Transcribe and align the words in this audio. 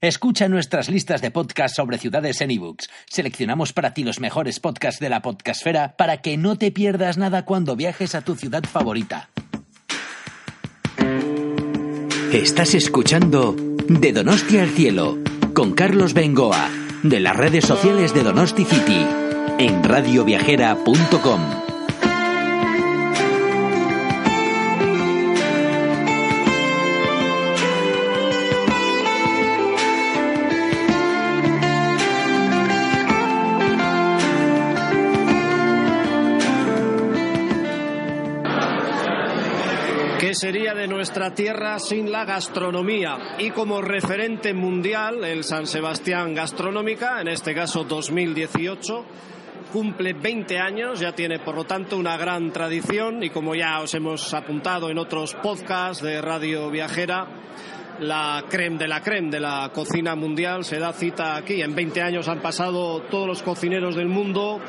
Escucha 0.00 0.48
nuestras 0.48 0.88
listas 0.88 1.20
de 1.22 1.32
podcasts 1.32 1.74
sobre 1.74 1.98
ciudades 1.98 2.40
en 2.40 2.52
ebooks. 2.52 2.88
Seleccionamos 3.10 3.72
para 3.72 3.94
ti 3.94 4.04
los 4.04 4.20
mejores 4.20 4.60
podcasts 4.60 5.00
de 5.00 5.08
la 5.08 5.22
podcastfera 5.22 5.96
para 5.96 6.18
que 6.18 6.36
no 6.36 6.56
te 6.56 6.70
pierdas 6.70 7.18
nada 7.18 7.44
cuando 7.44 7.74
viajes 7.74 8.14
a 8.14 8.20
tu 8.20 8.36
ciudad 8.36 8.62
favorita. 8.62 9.28
Estás 12.32 12.74
escuchando 12.74 13.56
De 13.88 14.12
Donosti 14.12 14.58
al 14.58 14.68
Cielo 14.68 15.18
con 15.52 15.72
Carlos 15.72 16.14
Bengoa 16.14 16.70
de 17.02 17.18
las 17.18 17.34
redes 17.34 17.64
sociales 17.64 18.14
de 18.14 18.22
Donosti 18.22 18.64
City 18.64 19.04
en 19.58 19.82
radioviajera.com. 19.82 21.67
¿Qué 40.18 40.34
sería 40.34 40.74
de 40.74 40.88
nuestra 40.88 41.32
tierra 41.32 41.78
sin 41.78 42.10
la 42.10 42.24
gastronomía? 42.24 43.36
Y 43.38 43.52
como 43.52 43.80
referente 43.80 44.52
mundial, 44.52 45.22
el 45.22 45.44
San 45.44 45.68
Sebastián 45.68 46.34
Gastronómica, 46.34 47.20
en 47.20 47.28
este 47.28 47.54
caso 47.54 47.84
2018, 47.84 49.04
cumple 49.72 50.14
20 50.14 50.58
años, 50.58 50.98
ya 50.98 51.12
tiene 51.12 51.38
por 51.38 51.54
lo 51.54 51.64
tanto 51.64 51.96
una 51.96 52.16
gran 52.16 52.50
tradición 52.50 53.22
y 53.22 53.30
como 53.30 53.54
ya 53.54 53.80
os 53.80 53.94
hemos 53.94 54.34
apuntado 54.34 54.90
en 54.90 54.98
otros 54.98 55.34
podcasts 55.34 56.02
de 56.02 56.20
Radio 56.20 56.68
Viajera, 56.68 57.28
la 58.00 58.44
creme 58.48 58.78
de 58.78 58.88
la 58.88 59.02
creme 59.02 59.30
de 59.30 59.40
la 59.40 59.70
cocina 59.72 60.14
mundial 60.14 60.64
se 60.64 60.78
da 60.78 60.92
cita 60.92 61.36
aquí. 61.36 61.62
En 61.62 61.74
20 61.74 62.02
años 62.02 62.28
han 62.28 62.40
pasado 62.40 63.02
todos 63.02 63.26
los 63.26 63.42
cocineros 63.42 63.96
del 63.96 64.08
mundo, 64.08 64.60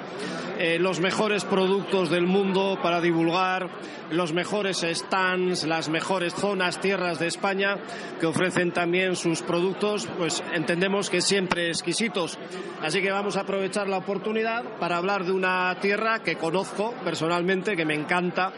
eh, 0.58 0.78
los 0.80 1.00
mejores 1.00 1.46
productos 1.46 2.10
del 2.10 2.26
mundo 2.26 2.80
para 2.82 3.02
divulgar, 3.02 3.70
los 4.12 4.34
mejores 4.34 4.84
stands, 4.84 5.66
las 5.66 5.90
mejores 5.90 6.34
zonas, 6.34 6.82
tierras 6.82 7.20
de 7.20 7.28
España 7.28 7.78
que 8.20 8.26
ofrecen 8.26 8.72
también 8.72 9.16
sus 9.16 9.42
productos, 9.42 10.08
pues 10.18 10.44
entendemos 10.54 11.10
que 11.10 11.22
siempre 11.22 11.68
exquisitos. 11.68 12.38
Así 12.82 13.02
que 13.02 13.12
vamos 13.12 13.38
a 13.38 13.42
aprovechar 13.42 13.88
la 13.88 13.98
oportunidad 13.98 14.64
para 14.80 14.98
hablar 14.98 15.26
de 15.26 15.32
una 15.32 15.78
tierra 15.80 16.20
que 16.20 16.36
conozco 16.36 16.94
personalmente, 17.04 17.76
que 17.76 17.86
me 17.86 17.96
encanta 17.96 18.52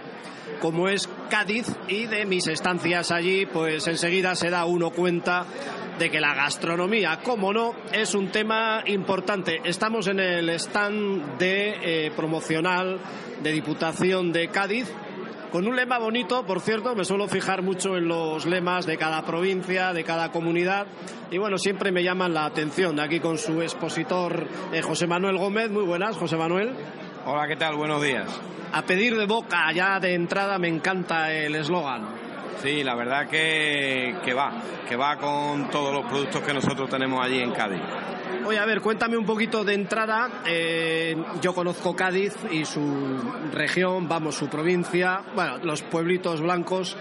como 0.59 0.89
es 0.89 1.09
Cádiz 1.29 1.67
y 1.87 2.05
de 2.05 2.25
mis 2.25 2.47
estancias 2.47 3.11
allí, 3.11 3.45
pues 3.45 3.87
enseguida 3.87 4.35
se 4.35 4.49
da 4.49 4.60
uno 4.65 4.91
cuenta 4.91 5.45
de 5.97 6.09
que 6.09 6.19
la 6.19 6.33
gastronomía, 6.33 7.19
como 7.23 7.53
no, 7.53 7.75
es 7.91 8.15
un 8.15 8.29
tema 8.29 8.83
importante. 8.87 9.61
Estamos 9.63 10.07
en 10.07 10.19
el 10.19 10.49
stand 10.51 11.37
de 11.37 12.05
eh, 12.07 12.11
promocional 12.15 12.99
de 13.43 13.51
Diputación 13.51 14.31
de 14.31 14.47
Cádiz. 14.47 14.91
Con 15.51 15.67
un 15.67 15.75
lema 15.75 15.99
bonito, 15.99 16.45
por 16.45 16.61
cierto, 16.61 16.95
me 16.95 17.03
suelo 17.03 17.27
fijar 17.27 17.61
mucho 17.61 17.97
en 17.97 18.07
los 18.07 18.45
lemas 18.45 18.85
de 18.85 18.97
cada 18.97 19.25
provincia, 19.25 19.91
de 19.91 20.03
cada 20.03 20.31
comunidad, 20.31 20.87
y 21.29 21.37
bueno, 21.37 21.57
siempre 21.57 21.91
me 21.91 22.03
llaman 22.03 22.33
la 22.33 22.45
atención. 22.45 22.99
Aquí 22.99 23.19
con 23.19 23.37
su 23.37 23.61
expositor 23.61 24.47
eh, 24.73 24.81
José 24.81 25.07
Manuel 25.07 25.37
Gómez. 25.37 25.69
Muy 25.71 25.83
buenas, 25.83 26.17
José 26.17 26.35
Manuel. 26.35 26.73
Hola, 27.25 27.47
¿qué 27.47 27.55
tal? 27.55 27.75
Buenos 27.75 28.01
días. 28.01 28.27
A 28.73 28.81
pedir 28.83 29.17
de 29.17 29.25
boca, 29.25 29.71
ya 29.73 29.99
de 29.99 30.13
entrada 30.13 30.57
me 30.57 30.67
encanta 30.67 31.31
el 31.31 31.55
eslogan. 31.55 32.20
Sí, 32.61 32.83
la 32.83 32.95
verdad 32.95 33.27
que, 33.27 34.15
que 34.23 34.33
va, 34.33 34.53
que 34.87 34.95
va 34.95 35.17
con 35.17 35.69
todos 35.69 35.93
los 35.93 36.05
productos 36.05 36.41
que 36.43 36.53
nosotros 36.53 36.89
tenemos 36.89 37.23
allí 37.23 37.39
en 37.39 37.51
Cádiz. 37.51 37.81
Oye, 38.45 38.59
a 38.59 38.65
ver, 38.65 38.81
cuéntame 38.81 39.17
un 39.17 39.25
poquito 39.25 39.63
de 39.63 39.73
entrada. 39.73 40.43
Eh, 40.45 41.15
yo 41.41 41.53
conozco 41.53 41.95
Cádiz 41.95 42.35
y 42.51 42.65
su 42.65 43.19
región, 43.51 44.07
vamos, 44.07 44.35
su 44.35 44.47
provincia, 44.47 45.21
bueno, 45.35 45.57
los 45.63 45.81
pueblitos 45.83 46.41
blancos, 46.41 46.97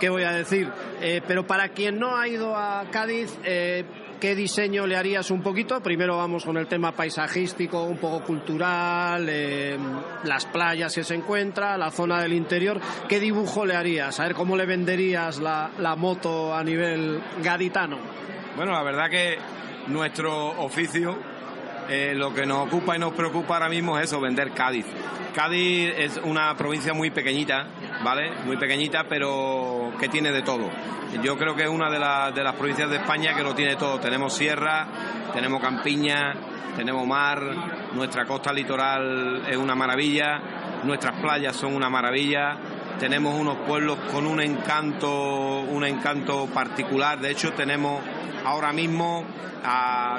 ¿qué 0.00 0.08
voy 0.08 0.24
a 0.24 0.32
decir? 0.32 0.70
Eh, 1.00 1.22
pero 1.26 1.46
para 1.46 1.68
quien 1.70 1.98
no 1.98 2.16
ha 2.16 2.26
ido 2.28 2.56
a 2.56 2.84
Cádiz, 2.90 3.38
eh, 3.44 3.84
¿Qué 4.20 4.34
diseño 4.34 4.86
le 4.86 4.96
harías 4.96 5.30
un 5.30 5.42
poquito? 5.42 5.82
Primero 5.82 6.16
vamos 6.16 6.42
con 6.46 6.56
el 6.56 6.66
tema 6.66 6.92
paisajístico, 6.92 7.82
un 7.82 7.98
poco 7.98 8.24
cultural, 8.24 9.28
las 10.26 10.46
playas 10.46 10.94
que 10.94 11.04
se 11.04 11.14
encuentra, 11.14 11.76
la 11.78 11.90
zona 11.90 12.20
del 12.20 12.32
interior. 12.32 12.80
¿Qué 13.08 13.20
dibujo 13.20 13.64
le 13.64 13.76
harías? 13.76 14.18
A 14.20 14.24
ver 14.24 14.34
cómo 14.34 14.56
le 14.56 14.66
venderías 14.66 15.38
la, 15.38 15.70
la 15.78 15.96
moto 15.96 16.54
a 16.54 16.62
nivel 16.62 17.20
gaditano. 17.42 17.98
Bueno, 18.56 18.72
la 18.72 18.82
verdad 18.82 19.10
que 19.10 19.38
nuestro 19.88 20.48
oficio, 20.62 21.16
eh, 21.88 22.14
lo 22.14 22.34
que 22.34 22.46
nos 22.46 22.66
ocupa 22.66 22.96
y 22.96 22.98
nos 22.98 23.12
preocupa 23.12 23.54
ahora 23.54 23.68
mismo 23.68 23.98
es 23.98 24.06
eso, 24.06 24.20
vender 24.20 24.52
Cádiz. 24.52 24.86
Cádiz 25.34 25.92
es 25.96 26.20
una 26.22 26.56
provincia 26.56 26.94
muy 26.94 27.10
pequeñita, 27.10 27.66
¿vale? 28.02 28.32
Muy 28.44 28.56
pequeñita, 28.56 29.04
pero 29.08 29.92
que 30.00 30.08
tiene 30.08 30.32
de 30.32 30.42
todo. 30.42 30.70
Yo 31.22 31.36
creo 31.36 31.54
que 31.54 31.64
es 31.64 31.68
una 31.68 31.90
de, 31.90 31.98
de 32.34 32.44
las 32.44 32.54
provincias 32.54 32.90
de 32.90 32.96
España 32.96 33.34
que 33.34 33.42
lo 33.42 33.54
tiene 33.54 33.76
todo. 33.76 34.00
Tenemos 34.00 34.34
sierra, 34.34 34.86
tenemos 35.32 35.60
campiña, 35.60 36.34
tenemos 36.76 37.06
mar, 37.06 37.40
nuestra 37.94 38.24
costa 38.24 38.52
litoral 38.52 39.42
es 39.48 39.56
una 39.56 39.74
maravilla, 39.74 40.40
nuestras 40.84 41.20
playas 41.20 41.56
son 41.56 41.74
una 41.74 41.88
maravilla, 41.88 42.56
tenemos 42.98 43.34
unos 43.38 43.58
pueblos 43.66 43.98
con 44.12 44.26
un 44.26 44.40
encanto, 44.40 45.60
un 45.60 45.84
encanto 45.84 46.46
particular. 46.46 47.18
De 47.20 47.30
hecho, 47.30 47.52
tenemos 47.52 48.00
ahora 48.46 48.72
mismo, 48.72 49.24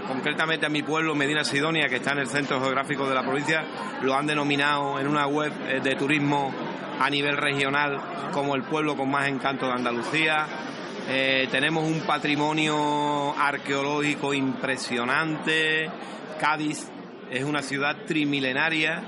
concretamente 0.06 0.66
a 0.66 0.70
mi 0.70 0.84
pueblo, 0.84 1.16
Medina 1.16 1.46
Sidonia, 1.46 1.88
que 1.88 1.96
está 1.96 2.12
en 2.12 2.20
el 2.20 2.28
centro 2.28 2.60
geográfico 2.60 3.08
de 3.08 3.16
la 3.16 3.24
provincia, 3.24 3.64
lo 4.02 4.14
han 4.16 4.28
denominado 4.28 5.00
en 5.00 5.08
una 5.08 5.28
web 5.28 5.54
eh, 5.68 5.80
de 5.82 5.96
turismo 5.96 6.54
a 7.00 7.10
nivel 7.10 7.38
regional 7.38 7.98
como 8.34 8.56
el 8.56 8.64
pueblo 8.64 8.98
con 8.98 9.10
más 9.10 9.28
encanto 9.28 9.68
de 9.68 9.72
Andalucía. 9.72 10.46
Eh, 11.08 11.48
tenemos 11.50 11.86
un 11.86 12.02
patrimonio 12.02 13.34
arqueológico 13.40 14.34
impresionante. 14.34 15.90
Cádiz 16.38 16.90
es 17.32 17.44
una 17.46 17.62
ciudad 17.62 17.96
trimilenaria 18.06 19.04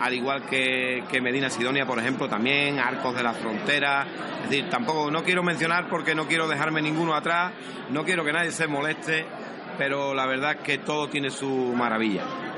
al 0.00 0.14
igual 0.14 0.44
que, 0.46 1.02
Medina 1.22 1.50
Sidonia, 1.50 1.86
por 1.86 1.98
ejemplo, 1.98 2.28
también, 2.28 2.78
Arcos 2.78 3.14
de 3.14 3.22
la 3.22 3.32
Frontera. 3.32 4.06
Es 4.42 4.50
decir, 4.50 4.68
tampoco, 4.68 5.10
no 5.10 5.22
quiero 5.22 5.42
mencionar 5.42 5.88
porque 5.88 6.14
no 6.14 6.26
quiero 6.26 6.48
dejarme 6.48 6.82
ninguno 6.82 7.14
atrás, 7.14 7.52
no 7.90 8.04
quiero 8.04 8.24
que 8.24 8.32
nadie 8.32 8.50
se 8.50 8.66
moleste, 8.66 9.26
pero 9.78 10.14
la 10.14 10.26
verdad 10.26 10.52
es 10.52 10.58
que 10.58 10.78
todo 10.78 11.08
tiene 11.08 11.30
su 11.30 11.48
maravilla. 11.48 12.51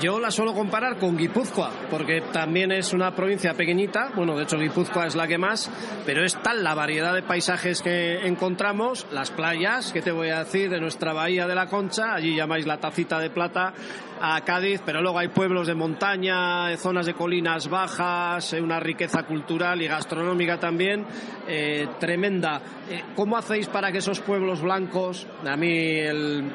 Yo 0.00 0.18
la 0.18 0.30
suelo 0.30 0.54
comparar 0.54 0.98
con 0.98 1.16
Guipúzcoa, 1.16 1.70
porque 1.90 2.22
también 2.32 2.72
es 2.72 2.92
una 2.92 3.14
provincia 3.14 3.54
pequeñita, 3.54 4.10
bueno, 4.16 4.36
de 4.36 4.44
hecho 4.44 4.58
Guipúzcoa 4.58 5.06
es 5.06 5.14
la 5.14 5.28
que 5.28 5.38
más, 5.38 5.70
pero 6.04 6.24
es 6.24 6.40
tal 6.42 6.64
la 6.64 6.74
variedad 6.74 7.14
de 7.14 7.22
paisajes 7.22 7.82
que 7.82 8.26
encontramos, 8.26 9.06
las 9.12 9.30
playas, 9.30 9.92
que 9.92 10.02
te 10.02 10.10
voy 10.10 10.30
a 10.30 10.40
decir, 10.40 10.70
de 10.70 10.80
nuestra 10.80 11.12
bahía 11.12 11.46
de 11.46 11.54
la 11.54 11.66
Concha, 11.66 12.14
allí 12.14 12.34
llamáis 12.34 12.66
la 12.66 12.78
tacita 12.78 13.20
de 13.20 13.30
plata 13.30 13.74
a 14.20 14.40
Cádiz, 14.42 14.80
pero 14.84 15.02
luego 15.02 15.18
hay 15.18 15.28
pueblos 15.28 15.66
de 15.66 15.74
montaña, 15.74 16.76
zonas 16.76 17.06
de 17.06 17.14
colinas 17.14 17.68
bajas, 17.68 18.52
eh, 18.52 18.60
una 18.60 18.80
riqueza 18.80 19.24
cultural 19.24 19.82
y 19.82 19.88
gastronómica 19.88 20.58
también 20.58 21.04
eh, 21.48 21.88
tremenda. 21.98 22.60
Eh, 22.88 23.02
¿Cómo 23.16 23.36
hacéis 23.36 23.68
para 23.68 23.90
que 23.90 23.98
esos 23.98 24.20
pueblos 24.20 24.62
blancos, 24.62 25.26
a 25.44 25.56
mí 25.56 25.98
el 25.98 26.52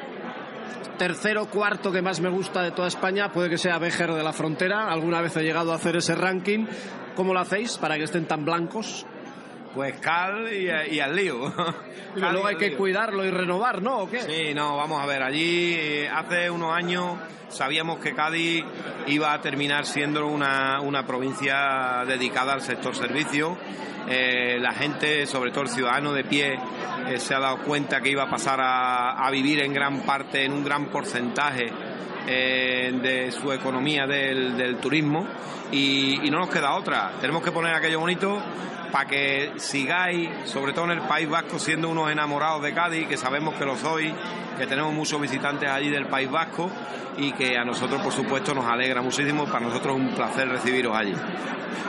tercero, 0.97 1.45
cuarto 1.45 1.91
que 1.91 2.01
más 2.01 2.19
me 2.19 2.29
gusta 2.29 2.61
de 2.61 2.71
toda 2.71 2.87
España 2.87 3.31
puede 3.31 3.49
que 3.49 3.57
sea 3.57 3.79
Béjar 3.79 4.13
de 4.13 4.23
la 4.23 4.33
Frontera. 4.33 4.91
Alguna 4.91 5.21
vez 5.21 5.35
he 5.37 5.43
llegado 5.43 5.71
a 5.71 5.75
hacer 5.75 5.95
ese 5.95 6.15
ranking. 6.15 6.65
¿Cómo 7.15 7.33
lo 7.33 7.39
hacéis 7.39 7.77
para 7.77 7.97
que 7.97 8.03
estén 8.03 8.27
tan 8.27 8.45
blancos? 8.45 9.05
Pues 9.73 9.99
cal 9.99 10.47
y, 10.51 10.99
al 10.99 11.15
lío. 11.15 11.53
Pero 12.13 12.31
luego 12.31 12.47
hay 12.47 12.55
que 12.55 12.73
cuidarlo 12.73 13.23
y 13.25 13.29
renovar, 13.29 13.81
¿no? 13.81 13.99
¿O 13.99 14.09
qué? 14.09 14.21
Sí, 14.21 14.53
no, 14.53 14.75
vamos 14.75 15.01
a 15.01 15.05
ver. 15.05 15.21
Allí 15.21 15.73
eh, 15.75 16.09
hace 16.09 16.49
unos 16.49 16.73
años 16.73 17.17
sabíamos 17.49 17.99
que 17.99 18.13
Cádiz 18.13 18.63
iba 19.07 19.33
a 19.33 19.41
terminar 19.41 19.85
siendo 19.85 20.25
una, 20.27 20.81
una 20.81 21.05
provincia 21.05 22.03
dedicada 22.07 22.53
al 22.53 22.61
sector 22.61 22.95
servicio. 22.95 23.57
Eh, 24.09 24.57
la 24.59 24.71
gente, 24.71 25.25
sobre 25.25 25.51
todo 25.51 25.63
el 25.63 25.69
ciudadano 25.69 26.13
de 26.13 26.23
pie, 26.23 26.57
eh, 27.07 27.19
se 27.19 27.35
ha 27.35 27.39
dado 27.39 27.57
cuenta 27.59 28.01
que 28.01 28.09
iba 28.09 28.23
a 28.23 28.29
pasar 28.29 28.59
a, 28.61 29.29
vivir 29.29 29.61
en 29.61 29.73
gran 29.73 30.01
parte, 30.01 30.45
en 30.45 30.53
un 30.53 30.63
gran 30.63 30.85
porcentaje 30.85 31.71
de 32.25 33.31
su 33.31 33.53
economía 33.53 34.05
del, 34.05 34.77
turismo 34.81 35.25
y, 35.71 36.29
no 36.29 36.39
nos 36.39 36.49
queda 36.49 36.75
otra. 36.75 37.11
Tenemos 37.19 37.43
que 37.43 37.51
poner 37.51 37.73
aquello 37.73 37.99
bonito 37.99 38.41
para 38.91 39.07
que 39.07 39.53
sigáis, 39.57 40.29
sobre 40.45 40.73
todo 40.73 40.85
en 40.85 40.91
el 40.91 41.01
País 41.01 41.29
Vasco, 41.29 41.59
siendo 41.59 41.89
unos 41.89 42.09
enamorados 42.11 42.63
de 42.63 42.73
Cádiz, 42.73 43.07
que 43.07 43.17
sabemos 43.17 43.55
que 43.55 43.65
lo 43.65 43.75
sois, 43.75 44.13
que 44.57 44.67
tenemos 44.67 44.93
muchos 44.93 45.19
visitantes 45.19 45.69
allí 45.69 45.89
del 45.89 46.07
País 46.07 46.29
Vasco 46.29 46.69
y 47.17 47.31
que 47.33 47.57
a 47.57 47.65
nosotros, 47.65 48.01
por 48.01 48.13
supuesto, 48.13 48.53
nos 48.53 48.65
alegra 48.65 49.01
muchísimo. 49.01 49.45
Para 49.45 49.61
nosotros 49.61 49.97
es 49.97 50.01
un 50.01 50.15
placer 50.15 50.47
recibiros 50.47 50.95
allí. 50.95 51.13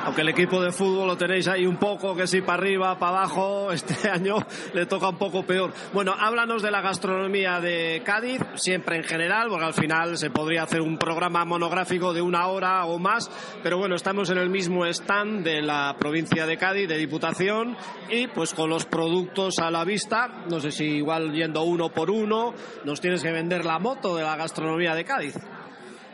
Aunque 0.05 0.23
el 0.23 0.31
equipo 0.31 0.63
de 0.63 0.73
fútbol 0.73 1.07
lo 1.07 1.17
tenéis 1.19 1.49
ahí 1.49 1.67
un 1.67 1.77
poco, 1.77 2.17
que 2.17 2.27
si 2.27 2.41
para 2.41 2.63
arriba, 2.63 2.99
para 2.99 3.19
abajo, 3.19 3.73
este 3.73 4.09
año 4.09 4.37
le 4.73 4.87
toca 4.87 5.11
un 5.11 5.19
poco 5.19 5.43
peor. 5.43 5.73
Bueno, 5.93 6.15
háblanos 6.19 6.63
de 6.63 6.71
la 6.71 6.81
gastronomía 6.81 7.61
de 7.61 8.03
Cádiz, 8.05 8.41
siempre 8.55 8.97
en 8.97 9.05
general, 9.05 9.49
porque 9.51 9.67
al 9.67 9.75
final 9.75 10.17
se 10.17 10.31
podría 10.31 10.63
hacer 10.63 10.81
un 10.81 10.97
programa 10.97 11.45
monográfico 11.45 12.15
de 12.15 12.23
una 12.23 12.47
hora 12.47 12.87
o 12.87 12.99
más, 12.99 13.31
bueno, 13.77 13.97
estamos 13.97 14.31
en 14.31 14.39
el 14.39 14.49
mismo 14.49 14.87
stand 14.87 15.45
de 15.45 15.61
la 15.61 15.97
provincia 15.99 16.47
de 16.47 16.57
Cádiz, 16.57 16.89
de 16.89 16.97
Diputación, 16.97 17.77
y 18.09 18.29
pues 18.29 18.55
con 18.55 18.71
los 18.71 18.87
productos 18.87 19.59
a 19.59 19.71
la 19.71 19.85
vista, 19.85 20.45
no 20.49 20.61
sé 20.61 20.71
si 20.71 20.85
igual 20.85 21.33
yendo 21.33 21.63
uno 21.65 21.91
por 21.91 22.11
uno, 22.11 22.55
nos 22.85 23.01
tienes 23.01 23.23
que 23.23 23.33
vender 23.33 23.65
la 23.65 23.79
moto 23.79 24.17
de 24.17 24.23
la 24.23 24.37
gastronomía 24.37 24.95
de 24.95 25.05
Cádiz. 25.05 25.35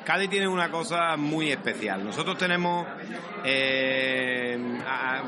Cádiz 0.05 0.29
tiene 0.29 0.49
una 0.49 0.71
cosa 0.71 1.17
muy 1.17 1.51
especial. 1.51 2.05
Nosotros 2.05 2.37
tenemos, 2.37 2.87
eh, 3.45 4.59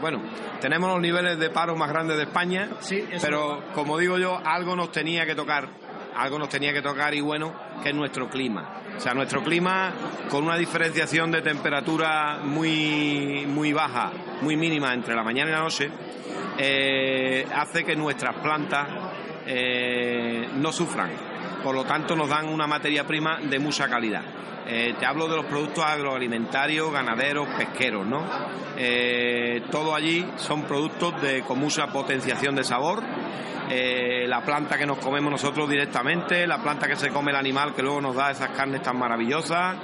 bueno, 0.00 0.23
tenemos 0.61 0.90
los 0.90 1.00
niveles 1.00 1.38
de 1.38 1.50
paro 1.50 1.76
más 1.76 1.90
grandes 1.90 2.17
de 2.17 2.25
España, 2.25 2.70
sí, 2.81 3.05
pero 3.23 3.62
como 3.75 3.99
digo 3.99 4.19
yo, 4.19 4.38
algo 4.44 4.75
nos 4.75 4.90
tenía 4.90 5.25
que 5.25 5.34
tocar, 5.34 5.69
algo 6.14 6.38
nos 6.38 6.49
tenía 6.49 6.73
que 6.73 6.82
tocar 6.82 7.14
y 7.14 7.20
bueno, 7.20 7.55
que 7.82 7.90
es 7.90 7.94
nuestro 7.94 8.28
clima. 8.28 8.82
O 8.96 9.00
sea, 9.00 9.12
nuestro 9.12 9.43
clima 9.43 9.93
con 10.31 10.44
una 10.44 10.56
diferenciación 10.56 11.31
de 11.31 11.43
temperatura 11.43 12.38
muy, 12.43 13.44
muy 13.46 13.72
baja, 13.72 14.10
muy 14.40 14.56
mínima 14.56 14.94
entre 14.94 15.14
la 15.14 15.22
mañana 15.22 15.50
y 15.50 15.52
la 15.52 15.60
noche, 15.60 15.90
eh, 16.58 17.46
hace 17.54 17.84
que 17.84 17.94
nuestras 17.94 18.37
plantas 18.37 18.88
eh, 19.46 20.48
no 20.54 20.72
sufran. 20.72 21.10
Por 21.62 21.75
lo 21.75 21.84
tanto, 21.84 22.16
nos 22.16 22.28
dan 22.28 22.48
una 22.48 22.66
materia 22.66 23.06
prima 23.06 23.38
de 23.40 23.58
mucha 23.58 23.88
calidad. 23.88 24.22
Eh, 24.69 24.94
te 24.99 25.06
hablo 25.06 25.28
de 25.28 25.37
los 25.37 25.46
productos 25.46 25.84
agroalimentarios, 25.84 26.90
ganaderos, 26.90 27.46
pesqueros, 27.56 28.06
¿no? 28.06 28.25
Todo 29.70 29.94
allí 29.94 30.26
son 30.37 30.62
productos 30.62 31.20
de, 31.22 31.42
con 31.42 31.58
mucha 31.58 31.87
potenciación 31.88 32.56
de 32.56 32.64
sabor. 32.64 33.02
Eh, 33.68 34.26
la 34.28 34.40
planta 34.42 34.78
que 34.78 34.86
nos 34.86 34.98
comemos 34.98 35.30
nosotros 35.30 35.68
directamente, 35.68 36.46
la 36.46 36.58
planta 36.58 36.86
que 36.86 36.96
se 36.96 37.10
come 37.10 37.30
el 37.30 37.36
animal 37.36 37.74
que 37.74 37.82
luego 37.82 38.00
nos 38.00 38.14
da 38.14 38.30
esas 38.30 38.50
carnes 38.50 38.82
tan 38.82 38.98
maravillosas, 38.98 39.76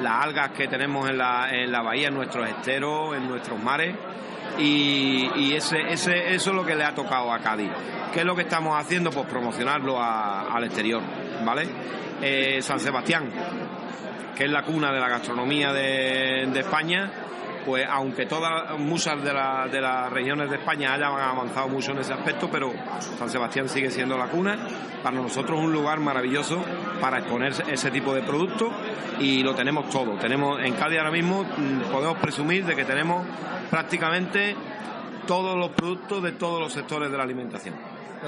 las 0.00 0.24
algas 0.24 0.50
que 0.50 0.66
tenemos 0.68 1.08
en 1.08 1.18
la, 1.18 1.48
en 1.50 1.70
la 1.70 1.82
bahía, 1.82 2.08
en 2.08 2.14
nuestros 2.14 2.48
esteros, 2.48 3.16
en 3.16 3.28
nuestros 3.28 3.62
mares. 3.62 3.94
Y, 4.58 5.54
ese, 5.54 5.92
eso 5.92 6.10
es 6.10 6.46
lo 6.46 6.66
que 6.66 6.74
le 6.74 6.84
ha 6.84 6.94
tocado 6.94 7.32
a 7.32 7.38
Cádiz. 7.38 7.70
¿Qué 8.12 8.20
es 8.20 8.26
lo 8.26 8.34
que 8.34 8.42
estamos 8.42 8.78
haciendo? 8.78 9.10
Pues 9.10 9.26
promocionarlo 9.26 10.02
al 10.02 10.64
exterior, 10.64 11.00
¿vale? 11.44 12.60
San 12.60 12.80
Sebastián, 12.80 13.30
que 14.40 14.46
es 14.46 14.50
la 14.50 14.62
cuna 14.62 14.90
de 14.90 14.98
la 14.98 15.08
gastronomía 15.10 15.70
de, 15.70 16.58
España, 16.58 17.10
pues 17.64 17.86
aunque 17.88 18.26
todas 18.26 18.78
muchas 18.78 19.22
de, 19.22 19.30
de, 19.30 19.80
las 19.80 20.12
regiones 20.12 20.50
de 20.50 20.56
España 20.56 20.94
hayan 20.94 21.12
avanzado 21.12 21.68
mucho 21.68 21.92
en 21.92 21.98
ese 21.98 22.12
aspecto, 22.12 22.48
pero 22.50 22.72
San 23.18 23.30
Sebastián 23.30 23.68
sigue 23.68 23.90
siendo 23.90 24.16
la 24.16 24.26
cuna. 24.26 24.58
Para 25.02 25.16
nosotros 25.16 25.58
es 25.58 25.64
un 25.64 25.72
lugar 25.72 26.00
maravilloso 26.00 26.62
para 27.00 27.18
exponer 27.18 27.52
ese 27.68 27.90
tipo 27.90 28.14
de 28.14 28.22
productos 28.22 28.72
y 29.18 29.42
lo 29.42 29.54
tenemos 29.54 29.88
todo. 29.90 30.16
Tenemos 30.18 30.60
en 30.62 30.74
Cádiz 30.74 30.98
ahora 30.98 31.10
mismo 31.10 31.44
mm, 31.44 31.92
podemos 31.92 32.18
presumir 32.18 32.64
de 32.64 32.76
que 32.76 32.84
tenemos 32.84 33.26
prácticamente 33.70 34.56
todos 35.26 35.56
los 35.56 35.70
productos 35.70 36.22
de 36.22 36.32
todos 36.32 36.60
los 36.60 36.72
sectores 36.72 37.10
de 37.10 37.16
la 37.16 37.22
alimentación. 37.22 37.74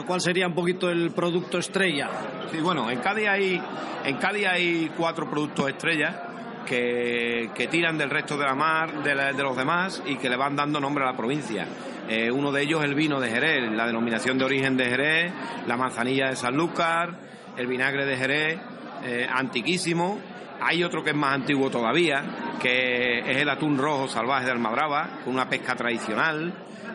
¿Cuál 0.07 0.21
sería 0.23 0.47
un 0.47 0.55
poquito 0.55 0.89
el 0.89 1.11
producto 1.11 1.59
estrella? 1.59 2.09
Sí, 2.51 2.59
bueno, 2.61 2.91
en 2.91 3.01
Cádiz 3.01 3.29
hay, 3.29 3.63
en 4.05 4.17
Cádiz 4.17 4.47
hay 4.47 4.91
cuatro 4.97 5.29
productos 5.29 5.69
estrellas 5.69 6.32
que, 6.65 7.69
tiran 7.71 7.97
del 7.99 8.11
resto 8.11 8.37
de 8.37 8.45
la 8.45 8.55
mar, 8.55 9.03
de, 9.03 9.43
los 9.43 9.57
demás 9.57 10.03
y 10.07 10.17
que 10.17 10.29
le 10.29 10.37
van 10.37 10.57
dando 10.57 10.81
nombre 10.81 11.05
a 11.05 11.09
la 11.09 11.17
provincia. 11.17 11.67
Eh, 12.09 12.31
uno 12.31 12.53
de 12.53 12.63
ellos 12.63 12.81
es 12.81 12.89
el 12.89 12.95
vino 12.95 13.21
de 13.21 13.31
Jerez, 13.31 13.71
la 13.73 13.87
denominación 13.87 14.39
de 14.39 14.45
origen 14.45 14.77
de 14.77 14.85
Jerez, 14.87 15.33
la 15.67 15.77
manzanilla 15.77 16.29
de 16.29 16.37
Sanlúcar, 16.37 17.15
el 17.57 17.67
vinagre 17.67 18.05
de 18.05 18.17
Jerez, 18.17 18.59
eh, 19.05 19.27
antiquísimo. 19.31 20.19
Hay 20.61 20.85
otro 20.85 21.03
que 21.03 21.11
es 21.11 21.17
más 21.17 21.35
antiguo 21.35 21.71
todavía, 21.71 22.23
que 22.61 23.21
es 23.21 23.37
el 23.37 23.49
atún 23.49 23.79
rojo 23.79 24.09
salvaje 24.09 24.47
de 24.47 24.53
Almadraba, 24.53 25.21
con 25.25 25.35
una 25.35 25.49
pesca 25.49 25.75
tradicional. 25.75 26.53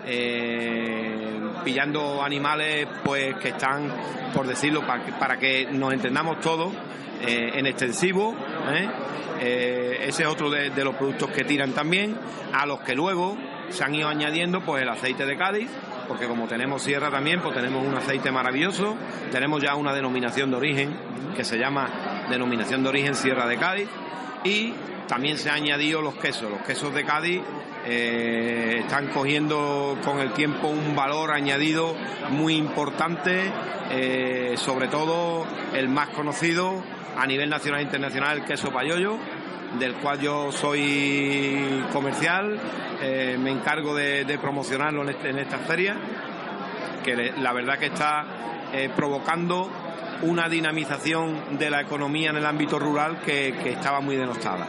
Eh, 0.09 1.41
pillando 1.65 2.23
animales 2.23 2.87
pues 3.03 3.35
que 3.37 3.49
están, 3.49 3.91
por 4.33 4.47
decirlo, 4.47 4.83
para 4.85 5.37
que, 5.37 5.67
nos 5.69 5.91
entendamos 5.91 6.39
todos, 6.39 6.73
en 7.19 7.65
extensivo. 7.65 8.35
¿Eh? 8.73 8.89
ese 10.07 10.23
es 10.23 10.29
otro 10.29 10.49
de, 10.49 10.69
los 10.83 10.95
productos 10.95 11.29
que 11.31 11.43
tiran 11.43 11.73
también, 11.73 12.15
a 12.53 12.65
los 12.65 12.79
que 12.81 12.95
luego 12.95 13.37
se 13.69 13.83
han 13.83 13.93
ido 13.93 14.07
añadiendo 14.07 14.61
pues 14.61 14.83
el 14.83 14.89
aceite 14.89 15.25
de 15.25 15.37
Cádiz, 15.37 15.69
porque 16.07 16.27
como 16.27 16.47
tenemos 16.47 16.81
sierra 16.81 17.09
también, 17.11 17.41
pues 17.41 17.53
tenemos 17.53 17.85
un 17.85 17.93
aceite 17.95 18.31
maravilloso, 18.31 18.95
tenemos 19.31 19.61
ya 19.61 19.75
una 19.75 19.93
denominación 19.93 20.51
de 20.51 20.57
origen 20.57 20.95
que 21.35 21.43
se 21.43 21.57
llama 21.57 22.25
denominación 22.29 22.83
de 22.83 22.89
origen 22.89 23.15
Sierra 23.15 23.47
de 23.47 23.57
Cádiz 23.57 23.87
y 24.43 24.73
también 25.07 25.37
se 25.37 25.49
han 25.49 25.63
añadido 25.63 26.01
los 26.01 26.15
quesos, 26.15 26.51
los 26.51 26.61
quesos 26.61 26.93
de 26.93 27.03
Cádiz 27.03 27.41
eh, 27.85 28.79
están 28.81 29.07
cogiendo 29.07 29.97
con 30.03 30.19
el 30.19 30.33
tiempo 30.33 30.67
un 30.67 30.95
valor 30.95 31.31
añadido 31.31 31.95
muy 32.29 32.55
importante, 32.55 33.49
eh, 33.91 34.55
sobre 34.57 34.89
todo 34.89 35.45
el 35.73 35.87
más 35.87 36.09
conocido 36.09 36.83
a 37.17 37.25
nivel 37.25 37.49
nacional 37.49 37.79
e 37.79 37.83
internacional, 37.83 38.39
el 38.39 38.45
queso 38.45 38.71
payoyo, 38.71 39.17
del 39.79 39.95
cual 39.95 40.19
yo 40.19 40.51
soy 40.51 41.83
comercial, 41.93 42.59
eh, 43.01 43.37
me 43.39 43.51
encargo 43.51 43.95
de, 43.95 44.37
promocionarlo 44.41 45.03
en, 45.03 45.09
este, 45.09 45.29
en, 45.29 45.39
esta 45.39 45.59
feria, 45.59 45.95
que 47.05 47.31
la 47.37 47.53
verdad 47.53 47.79
que 47.79 47.87
está 47.87 48.25
provocando 48.95 49.69
una 50.21 50.49
dinamización 50.49 51.57
de 51.57 51.69
la 51.69 51.81
economía 51.81 52.31
en 52.31 52.37
el 52.37 52.45
ámbito 52.45 52.79
rural 52.79 53.21
que, 53.21 53.49
estaba 53.69 54.01
muy 54.01 54.15
denostada. 54.15 54.67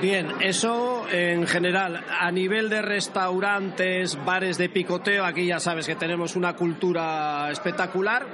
Bien, 0.00 0.28
eso 0.40 1.06
en 1.10 1.46
general, 1.46 2.04
a 2.20 2.30
nivel 2.30 2.68
de 2.68 2.82
restaurantes, 2.82 4.22
bares 4.24 4.58
de 4.58 4.68
picoteo, 4.68 5.24
aquí 5.24 5.46
ya 5.46 5.58
sabes 5.58 5.86
que 5.86 5.96
tenemos 5.96 6.36
una 6.36 6.54
cultura 6.54 7.50
espectacular, 7.50 8.26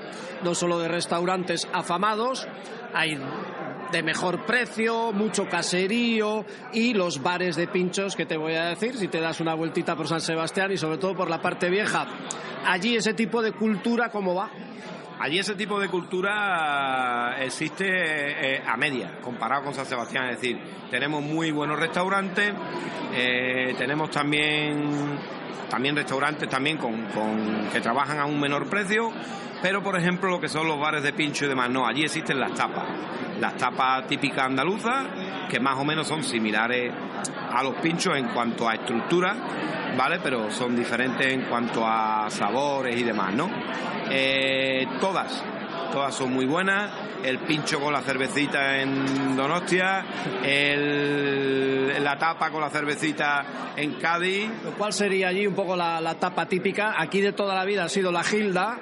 no 0.42 0.54
solo 0.54 0.78
de 0.80 0.88
restaurantes 0.88 1.68
afamados, 1.72 2.48
hay 2.92 3.16
de 3.92 4.02
mejor 4.02 4.46
precio, 4.46 5.12
mucho 5.12 5.46
caserío 5.48 6.44
y 6.72 6.94
los 6.94 7.22
bares 7.22 7.56
de 7.56 7.68
pinchos 7.68 8.16
que 8.16 8.26
te 8.26 8.36
voy 8.36 8.54
a 8.54 8.64
decir 8.64 8.96
si 8.96 9.08
te 9.08 9.20
das 9.20 9.40
una 9.40 9.54
vueltita 9.54 9.94
por 9.94 10.08
San 10.08 10.20
Sebastián 10.20 10.72
y 10.72 10.78
sobre 10.78 10.98
todo 10.98 11.14
por 11.14 11.28
la 11.28 11.40
parte 11.40 11.68
vieja. 11.68 12.06
Allí 12.64 12.96
ese 12.96 13.12
tipo 13.12 13.42
de 13.42 13.52
cultura, 13.52 14.08
¿cómo 14.08 14.34
va? 14.34 14.50
Allí 15.20 15.38
ese 15.38 15.54
tipo 15.54 15.78
de 15.78 15.88
cultura 15.88 17.36
existe 17.40 17.84
eh, 17.86 18.62
a 18.66 18.76
media, 18.76 19.20
comparado 19.20 19.64
con 19.64 19.74
San 19.74 19.86
Sebastián. 19.86 20.30
Es 20.30 20.40
decir, 20.40 20.58
tenemos 20.90 21.22
muy 21.22 21.52
buenos 21.52 21.78
restaurantes, 21.78 22.52
eh, 23.14 23.74
tenemos 23.78 24.10
también, 24.10 25.18
también 25.70 25.94
restaurantes 25.94 26.48
también 26.48 26.78
con, 26.78 27.06
que 27.72 27.80
trabajan 27.80 28.18
a 28.18 28.24
un 28.24 28.40
menor 28.40 28.68
precio, 28.68 29.12
pero 29.60 29.82
por 29.82 29.96
ejemplo 29.96 30.30
lo 30.30 30.40
que 30.40 30.48
son 30.48 30.66
los 30.66 30.80
bares 30.80 31.02
de 31.02 31.12
pincho 31.12 31.44
y 31.44 31.48
demás, 31.48 31.70
no, 31.70 31.86
allí 31.86 32.02
existen 32.02 32.40
las 32.40 32.54
tapas. 32.54 32.86
Las 33.42 33.56
tapas 33.56 34.06
típicas 34.06 34.44
andaluzas, 34.44 35.04
que 35.50 35.58
más 35.58 35.76
o 35.76 35.84
menos 35.84 36.06
son 36.06 36.22
similares 36.22 36.92
a 37.52 37.60
los 37.64 37.74
pinchos 37.74 38.16
en 38.16 38.28
cuanto 38.28 38.68
a 38.68 38.74
estructura, 38.74 39.34
¿vale? 39.98 40.20
Pero 40.22 40.48
son 40.52 40.76
diferentes 40.76 41.26
en 41.26 41.42
cuanto 41.46 41.84
a 41.84 42.30
sabores 42.30 42.94
y 42.94 43.02
demás, 43.02 43.34
¿no? 43.34 43.50
Eh, 44.08 44.86
todas, 45.00 45.42
todas 45.90 46.14
son 46.14 46.32
muy 46.32 46.46
buenas. 46.46 46.88
El 47.24 47.40
pincho 47.40 47.80
con 47.80 47.92
la 47.92 48.02
cervecita 48.02 48.80
en 48.80 49.34
Donostia, 49.36 50.04
la 51.98 52.18
tapa 52.18 52.48
con 52.50 52.60
la 52.60 52.70
cervecita 52.70 53.44
en 53.76 53.94
Cádiz. 53.94 54.52
¿Cuál 54.78 54.92
sería 54.92 55.28
allí 55.28 55.48
un 55.48 55.54
poco 55.54 55.74
la, 55.74 56.00
la 56.00 56.14
tapa 56.14 56.46
típica? 56.46 56.94
Aquí 56.96 57.20
de 57.20 57.32
toda 57.32 57.56
la 57.56 57.64
vida 57.64 57.82
ha 57.82 57.88
sido 57.88 58.12
la 58.12 58.22
gilda, 58.22 58.78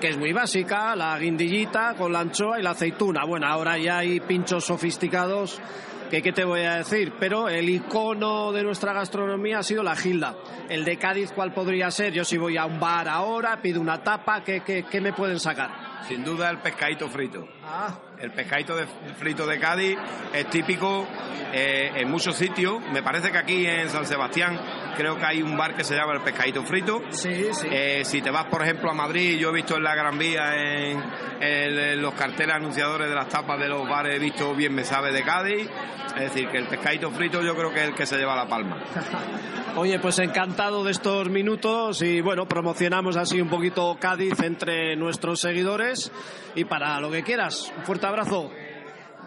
que 0.00 0.08
es 0.08 0.16
muy 0.16 0.32
básica, 0.32 0.94
la 0.96 1.18
guindillita 1.18 1.94
con 1.94 2.12
la 2.12 2.20
anchoa 2.20 2.58
y 2.58 2.62
la 2.62 2.70
aceituna. 2.70 3.24
Bueno, 3.24 3.46
ahora 3.46 3.78
ya 3.78 3.98
hay 3.98 4.20
pinchos 4.20 4.64
sofisticados 4.64 5.60
que 6.10 6.22
qué 6.22 6.32
te 6.32 6.44
voy 6.44 6.60
a 6.60 6.76
decir, 6.76 7.14
pero 7.18 7.48
el 7.48 7.68
icono 7.68 8.52
de 8.52 8.62
nuestra 8.62 8.92
gastronomía 8.92 9.58
ha 9.58 9.62
sido 9.62 9.82
la 9.82 9.96
Gilda. 9.96 10.36
El 10.68 10.84
de 10.84 10.98
Cádiz, 10.98 11.32
¿cuál 11.32 11.52
podría 11.52 11.90
ser? 11.90 12.12
Yo 12.12 12.24
si 12.24 12.36
voy 12.36 12.56
a 12.56 12.64
un 12.64 12.78
bar 12.78 13.08
ahora, 13.08 13.60
pido 13.60 13.80
una 13.80 14.02
tapa, 14.02 14.42
¿qué, 14.44 14.60
qué, 14.60 14.84
qué 14.84 15.00
me 15.00 15.12
pueden 15.12 15.40
sacar? 15.40 15.70
Sin 16.06 16.24
duda 16.24 16.50
el 16.50 16.58
pescadito 16.58 17.08
frito. 17.08 17.48
Ah, 17.64 17.98
El 18.20 18.30
pescadito 18.32 18.74
de, 18.76 18.86
frito 19.18 19.46
de 19.46 19.58
Cádiz 19.58 19.98
es 20.32 20.48
típico 20.48 21.06
eh, 21.52 21.90
en 21.96 22.10
muchos 22.10 22.34
sitios. 22.36 22.80
Me 22.92 23.02
parece 23.02 23.30
que 23.30 23.38
aquí 23.38 23.66
en 23.66 23.88
San 23.90 24.06
Sebastián 24.06 24.58
creo 24.96 25.16
que 25.18 25.24
hay 25.26 25.42
un 25.42 25.56
bar 25.56 25.74
que 25.76 25.84
se 25.84 25.94
llama 25.94 26.14
el 26.14 26.22
pescadito 26.22 26.62
frito. 26.64 27.02
sí, 27.10 27.46
sí. 27.52 27.68
Eh, 27.70 28.02
si 28.04 28.22
te 28.22 28.30
vas, 28.30 28.46
por 28.46 28.62
ejemplo, 28.62 28.90
a 28.90 28.94
Madrid, 28.94 29.38
yo 29.38 29.50
he 29.50 29.52
visto 29.54 29.76
en 29.76 29.82
la 29.84 29.94
Gran 29.94 30.18
Vía, 30.18 30.54
en, 30.56 30.98
en- 31.40 31.78
en 31.78 32.02
los 32.02 32.14
carteles 32.14 32.56
anunciadores 32.56 33.08
de 33.08 33.14
las 33.14 33.28
tapas 33.28 33.58
de 33.60 33.68
los 33.68 33.86
bares, 33.88 34.16
he 34.16 34.18
visto 34.18 34.54
bien 34.54 34.74
me 34.74 34.84
sabe 34.84 35.12
de 35.12 35.22
Cádiz. 35.22 35.68
Es 36.16 36.32
decir, 36.32 36.48
que 36.48 36.56
el 36.56 36.66
pescadito 36.66 37.10
frito 37.10 37.42
yo 37.42 37.54
creo 37.54 37.70
que 37.74 37.82
es 37.82 37.88
el 37.88 37.94
que 37.94 38.06
se 38.06 38.16
lleva 38.16 38.34
la 38.34 38.48
palma. 38.48 38.82
Oye, 39.76 39.98
pues 39.98 40.18
encantado 40.20 40.82
de 40.82 40.90
estos 40.92 41.28
minutos 41.28 42.00
y 42.00 42.22
bueno, 42.22 42.46
promocionamos 42.48 43.18
así 43.18 43.38
un 43.42 43.50
poquito 43.50 43.98
Cádiz 44.00 44.40
entre 44.42 44.96
nuestros 44.96 45.40
seguidores 45.40 46.10
y 46.54 46.64
para 46.64 46.98
lo 47.00 47.10
que 47.10 47.22
quieras. 47.22 47.70
Un 47.76 47.84
fuerte 47.84 48.05
abrazo. 48.06 48.50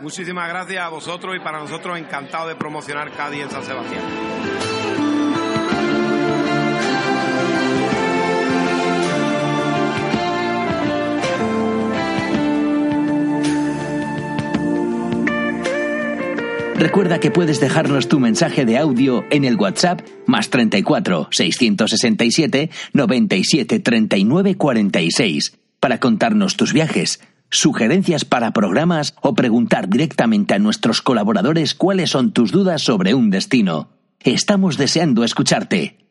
Muchísimas 0.01 0.47
gracias 0.49 0.81
a 0.81 0.89
vosotros 0.89 1.35
y 1.35 1.39
para 1.39 1.59
nosotros 1.59 1.97
encantado 1.97 2.47
de 2.47 2.55
promocionar 2.55 3.11
Cádiz 3.11 3.43
en 3.43 3.49
San 3.51 3.63
Sebastián. 3.63 4.03
Recuerda 16.79 17.19
que 17.19 17.29
puedes 17.29 17.59
dejarnos 17.59 18.07
tu 18.07 18.21
mensaje 18.21 18.63
de 18.63 18.77
audio 18.77 19.25
en 19.31 19.43
el 19.43 19.57
WhatsApp 19.57 19.99
más 20.25 20.49
34 20.49 21.27
667 21.29 22.69
97 22.93 23.79
39 23.79 24.55
46 24.55 25.57
para 25.81 25.99
contarnos 25.99 26.55
tus 26.55 26.71
viajes, 26.71 27.19
sugerencias 27.49 28.25
para 28.25 28.51
programas 28.51 29.15
o 29.21 29.33
preguntar 29.33 29.89
directamente 29.89 30.53
a 30.53 30.59
nuestros 30.59 31.01
colaboradores 31.01 31.75
cuáles 31.75 32.11
son 32.11 32.31
tus 32.31 32.51
dudas 32.51 32.81
sobre 32.81 33.13
un 33.13 33.29
destino. 33.29 33.89
Estamos 34.19 34.77
deseando 34.77 35.23
escucharte. 35.23 36.08